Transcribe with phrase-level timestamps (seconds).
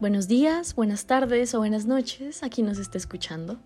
[0.00, 3.60] Buenos días, buenas tardes o buenas noches a quien nos esté escuchando.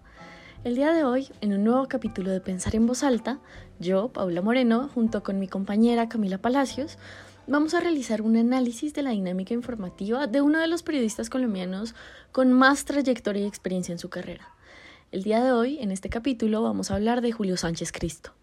[0.63, 3.39] El día de hoy, en un nuevo capítulo de Pensar en Voz Alta,
[3.79, 6.99] yo, Paula Moreno, junto con mi compañera Camila Palacios,
[7.47, 11.95] vamos a realizar un análisis de la dinámica informativa de uno de los periodistas colombianos
[12.31, 14.51] con más trayectoria y experiencia en su carrera.
[15.11, 18.35] El día de hoy, en este capítulo, vamos a hablar de Julio Sánchez Cristo.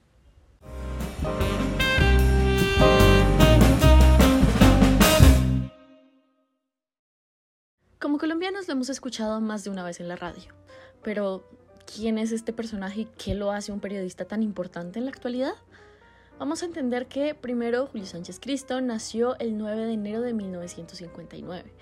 [8.06, 10.54] Como colombianos lo hemos escuchado más de una vez en la radio,
[11.02, 11.43] pero
[11.92, 15.56] ¿quién es este personaje y qué lo hace un periodista tan importante en la actualidad?
[16.38, 21.74] Vamos a entender que primero Julio Sánchez Cristo nació el 9 de enero de 1959.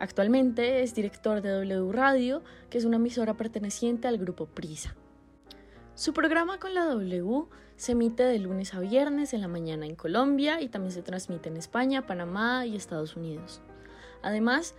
[0.00, 4.96] Actualmente es director de W Radio, que es una emisora perteneciente al grupo Prisa.
[5.94, 7.44] Su programa con la W
[7.76, 11.50] se emite de lunes a viernes en la mañana en Colombia y también se transmite
[11.50, 13.62] en España, Panamá y Estados Unidos.
[14.22, 14.74] Además,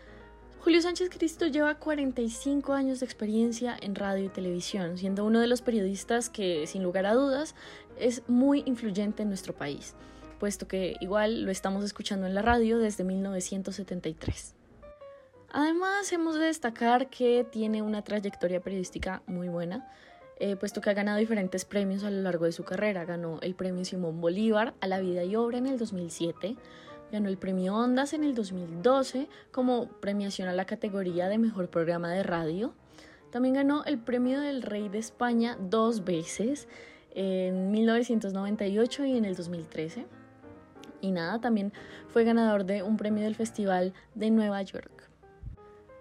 [0.70, 5.48] Julio Sánchez Cristo lleva 45 años de experiencia en radio y televisión, siendo uno de
[5.48, 7.56] los periodistas que, sin lugar a dudas,
[7.98, 9.96] es muy influyente en nuestro país,
[10.40, 14.54] puesto que igual lo estamos escuchando en la radio desde 1973.
[15.52, 19.92] Además, hemos de destacar que tiene una trayectoria periodística muy buena,
[20.38, 23.06] eh, puesto que ha ganado diferentes premios a lo largo de su carrera.
[23.06, 26.58] Ganó el premio Simón Bolívar a la vida y obra en el 2007,
[27.12, 32.12] Ganó el premio Ondas en el 2012 como premiación a la categoría de mejor programa
[32.12, 32.74] de radio.
[33.32, 36.68] También ganó el premio del Rey de España dos veces,
[37.12, 40.06] en 1998 y en el 2013.
[41.02, 41.74] Y nada, también
[42.10, 45.10] fue ganador de un premio del Festival de Nueva York.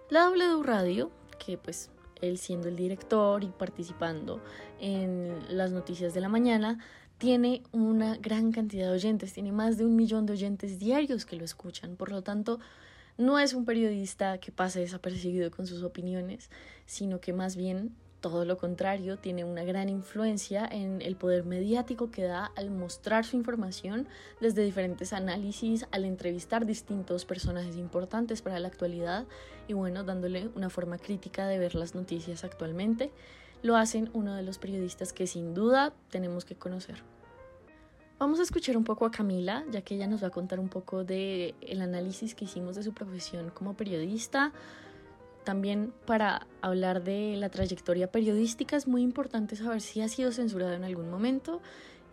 [0.09, 4.41] La W Radio, que pues él siendo el director y participando
[4.79, 6.79] en las noticias de la mañana,
[7.19, 11.35] tiene una gran cantidad de oyentes, tiene más de un millón de oyentes diarios que
[11.35, 12.59] lo escuchan, por lo tanto,
[13.17, 16.49] no es un periodista que pase desapercibido con sus opiniones,
[16.85, 22.11] sino que más bien todo lo contrario, tiene una gran influencia en el poder mediático
[22.11, 24.07] que da al mostrar su información
[24.41, 29.25] desde diferentes análisis, al entrevistar distintos personajes importantes para la actualidad
[29.67, 33.11] y bueno, dándole una forma crítica de ver las noticias actualmente
[33.61, 37.03] lo hacen uno de los periodistas que sin duda tenemos que conocer.
[38.19, 40.67] Vamos a escuchar un poco a Camila, ya que ella nos va a contar un
[40.67, 44.51] poco del el análisis que hicimos de su profesión como periodista.
[45.45, 50.73] También para hablar de la trayectoria periodística es muy importante saber si ha sido censurado
[50.73, 51.61] en algún momento.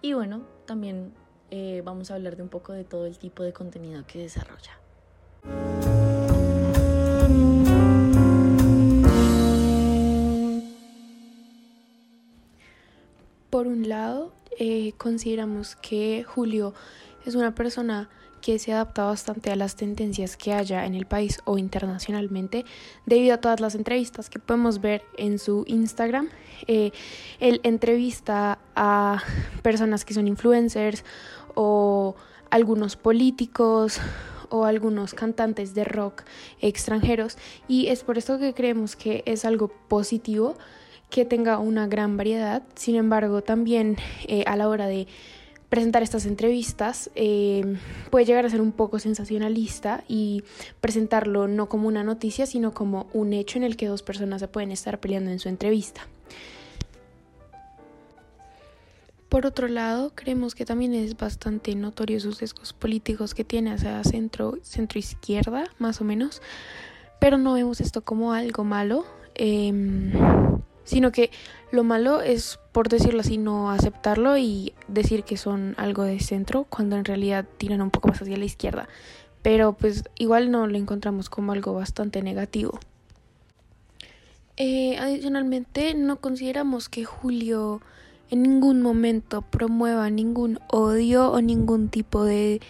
[0.00, 1.12] Y bueno, también
[1.50, 4.78] eh, vamos a hablar de un poco de todo el tipo de contenido que desarrolla.
[13.56, 16.74] Por un lado, eh, consideramos que Julio
[17.24, 18.10] es una persona
[18.42, 22.66] que se adapta bastante a las tendencias que haya en el país o internacionalmente
[23.06, 26.28] debido a todas las entrevistas que podemos ver en su Instagram.
[26.66, 26.90] Eh,
[27.40, 29.22] él entrevista a
[29.62, 31.02] personas que son influencers
[31.54, 32.14] o
[32.50, 34.00] algunos políticos
[34.50, 36.24] o algunos cantantes de rock
[36.60, 37.38] extranjeros
[37.68, 40.58] y es por esto que creemos que es algo positivo
[41.10, 42.62] que tenga una gran variedad.
[42.74, 43.96] Sin embargo, también
[44.26, 45.06] eh, a la hora de
[45.68, 47.76] presentar estas entrevistas eh,
[48.10, 50.44] puede llegar a ser un poco sensacionalista y
[50.80, 54.48] presentarlo no como una noticia, sino como un hecho en el que dos personas se
[54.48, 56.06] pueden estar peleando en su entrevista.
[59.28, 64.02] Por otro lado, creemos que también es bastante notorio sus sesgos políticos que tiene hacia
[64.04, 66.40] centro, centro izquierda, más o menos,
[67.20, 69.04] pero no vemos esto como algo malo.
[69.34, 70.12] Em,
[70.86, 71.30] sino que
[71.72, 76.64] lo malo es, por decirlo así, no aceptarlo y decir que son algo de centro
[76.70, 78.88] cuando en realidad tiran un poco más hacia la izquierda.
[79.42, 82.78] Pero pues igual no lo encontramos como algo bastante negativo.
[84.56, 87.82] Eh, adicionalmente, no consideramos que Julio
[88.30, 92.60] en ningún momento promueva ningún odio o ningún tipo de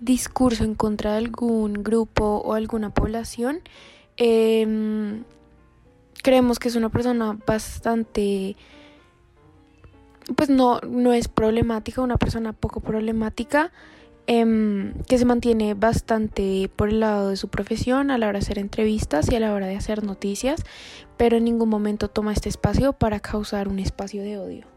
[0.00, 3.60] discurso en contra de algún grupo o alguna población.
[4.16, 5.22] Eh,
[6.26, 8.56] creemos que es una persona bastante
[10.34, 13.70] pues no, no es problemática, una persona poco problemática,
[14.26, 18.44] em, que se mantiene bastante por el lado de su profesión a la hora de
[18.44, 20.64] hacer entrevistas y a la hora de hacer noticias,
[21.16, 24.75] pero en ningún momento toma este espacio para causar un espacio de odio.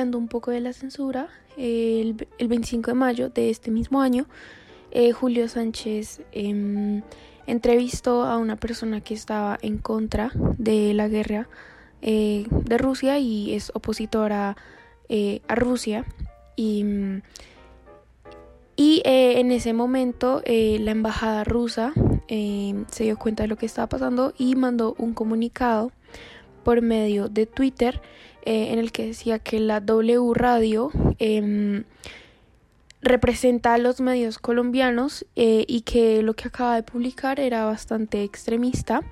[0.00, 4.26] Un poco de la censura, el, 25 de mayo de este mismo año,
[4.92, 7.02] eh, Julio Sánchez em,
[7.48, 11.48] entrevistó a una persona que estaba en contra de la guerra
[12.00, 14.56] eh, de Rusia y es opositora
[15.08, 16.04] eh, a Rusia.
[16.54, 16.84] Y,
[18.76, 21.92] y eh, en ese momento la embajada rusa
[22.28, 25.90] eh, se dio cuenta de lo que estaba pasando y mandó un comunicado
[26.62, 28.00] por medio de Twitter
[28.48, 31.84] en el que decía que la W Radio em,
[33.02, 39.02] representa a los medios colombianos y que lo que acaba de publicar era bastante extremista.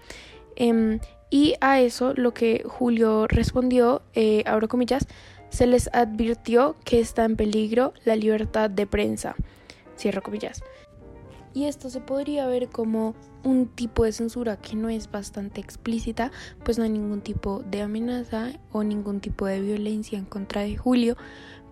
[0.57, 0.99] Em,
[1.31, 4.03] y a eso lo que Julio respondió,
[4.45, 5.07] abro comillas,
[5.51, 9.37] se les advirtió que está en peligro la libertad de prensa.
[9.97, 10.63] Cierro comillas.
[11.57, 16.31] Y esto se podría ver como un tipo de censura que no es bastante explícita,
[16.63, 20.77] pues no hay ningún tipo de amenaza o ningún tipo de violencia en contra de
[20.77, 21.17] Julio,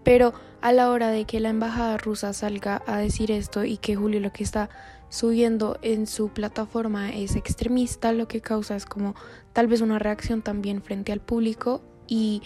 [0.02, 0.32] pero
[0.62, 4.20] a la hora de que la embajada rusa salga a decir esto y que Julio
[4.20, 4.70] lo que está
[5.10, 9.14] subiendo en su plataforma es extremista, lo que causa es como
[9.52, 12.40] tal vez una reacción también frente al público y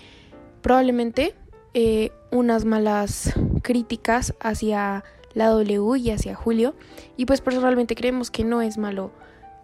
[0.60, 1.36] probablemente
[1.72, 3.32] eh, unas malas
[3.62, 6.74] críticas hacia la W y hacia Julio.
[7.16, 9.10] Y pues personalmente creemos que no es malo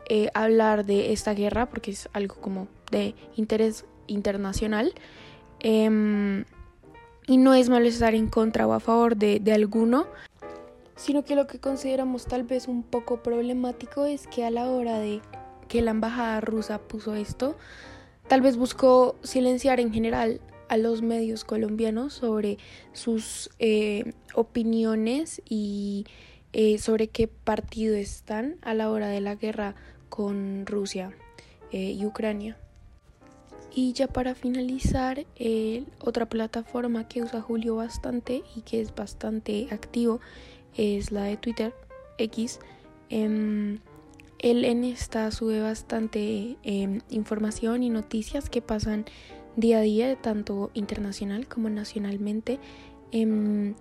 [0.08, 4.92] eh, hablar de esta guerra porque es algo como de interés internacional.
[5.60, 6.44] Em,
[7.26, 10.06] y no es malo estar en contra o a favor de, de alguno,
[10.96, 14.98] sino que lo que consideramos tal vez un poco problemático es que a la hora
[14.98, 15.20] de
[15.68, 17.56] que la embajada rusa puso esto,
[18.28, 20.40] tal vez buscó silenciar en general
[20.74, 22.58] a los medios colombianos sobre
[22.92, 26.04] sus eh, opiniones y
[26.52, 29.76] eh, sobre qué partido están a la hora de la guerra
[30.08, 31.12] con Rusia
[31.70, 32.56] eh, y Ucrania.
[33.72, 35.24] Y ya para finalizar,
[36.00, 40.20] otra plataforma que usa Julio bastante y que es bastante activo
[40.76, 41.72] es la de Twitter
[42.18, 42.58] X.
[43.10, 43.78] Em,
[44.40, 49.04] él en esta sube bastante em, información y noticias que pasan
[49.56, 52.58] día a día, tanto internacional como nacionalmente.
[53.12, 53.74] Em,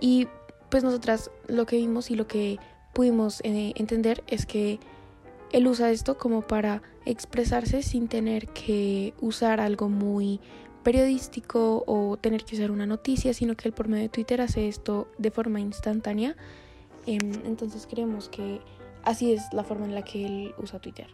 [0.00, 0.28] y
[0.70, 2.58] pues nosotras lo que vimos y lo que
[2.92, 4.78] pudimos eh, entender es que
[5.52, 10.40] él usa esto como para expresarse sin tener que usar algo muy
[10.82, 14.68] periodístico o tener que usar una noticia, sino que él por medio de Twitter hace
[14.68, 16.36] esto de forma instantánea.
[17.06, 18.60] Em, entonces creemos que
[19.04, 21.08] así es la forma en la que él usa Twitter.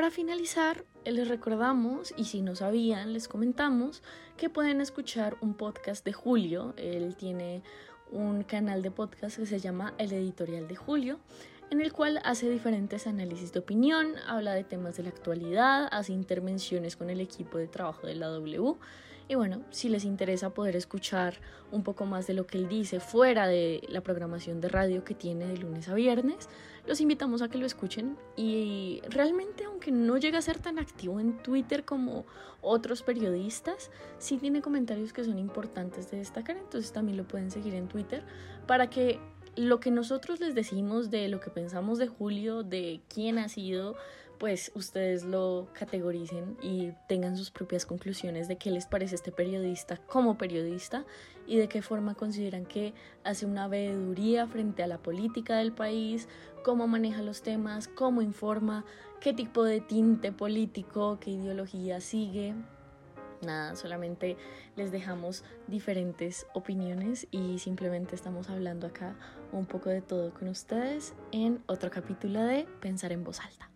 [0.00, 4.02] Para finalizar, les recordamos, y si no sabían, les comentamos
[4.38, 6.72] que pueden escuchar un podcast de Julio.
[6.78, 7.62] Él tiene
[8.10, 11.20] un canal de podcast que se llama El Editorial de Julio,
[11.68, 16.14] en el cual hace diferentes análisis de opinión, habla de temas de la actualidad, hace
[16.14, 18.76] intervenciones con el equipo de trabajo de la W
[19.30, 21.34] y bueno, si les interesa poder escuchar
[21.70, 25.14] un poco más de lo que él dice fuera de la programación de radio que
[25.14, 26.48] tiene de lunes a viernes,
[26.84, 28.16] los invitamos a que lo escuchen.
[28.34, 32.26] Y realmente, aunque no llega a ser tan activo en Twitter como
[32.60, 36.56] otros periodistas, sí tiene comentarios que son importantes de destacar.
[36.56, 38.24] Entonces también lo pueden seguir en Twitter
[38.66, 39.20] para que
[39.56, 43.96] lo que nosotros les decimos de lo que pensamos de Julio, de quién ha sido,
[44.40, 49.98] pues ustedes lo categoricen y tengan sus propias conclusiones de qué les parece este periodista
[49.98, 51.04] como periodista
[51.46, 56.26] y de qué forma consideran que hace una veeduría frente a la política del país,
[56.64, 58.86] cómo maneja los temas, cómo informa,
[59.20, 62.54] qué tipo de tinte político, qué ideología sigue.
[63.42, 64.36] Nada, solamente
[64.76, 69.16] les dejamos diferentes opiniones y simplemente estamos hablando acá
[69.52, 73.70] un poco de todo con ustedes en otro capítulo de Pensar en voz alta.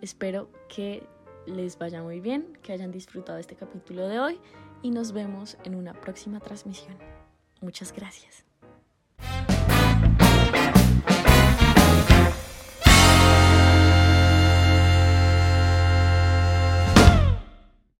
[0.00, 1.06] Espero que
[1.46, 4.40] les vaya muy bien, que hayan disfrutado este capítulo de hoy
[4.82, 6.96] y nos vemos en una próxima transmisión.
[7.60, 8.51] Muchas gracias.